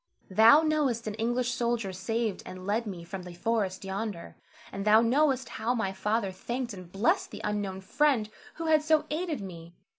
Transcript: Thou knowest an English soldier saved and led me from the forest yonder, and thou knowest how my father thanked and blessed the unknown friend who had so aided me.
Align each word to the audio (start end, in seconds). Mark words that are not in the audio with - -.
Thou 0.31 0.63
knowest 0.63 1.05
an 1.05 1.13
English 1.13 1.51
soldier 1.53 1.93
saved 1.93 2.41
and 2.43 2.65
led 2.65 2.87
me 2.87 3.03
from 3.03 3.21
the 3.21 3.35
forest 3.35 3.85
yonder, 3.85 4.35
and 4.71 4.83
thou 4.83 4.99
knowest 5.01 5.49
how 5.49 5.75
my 5.75 5.93
father 5.93 6.31
thanked 6.31 6.73
and 6.73 6.91
blessed 6.91 7.29
the 7.29 7.41
unknown 7.43 7.81
friend 7.81 8.27
who 8.55 8.65
had 8.65 8.81
so 8.81 9.05
aided 9.11 9.41
me. 9.41 9.75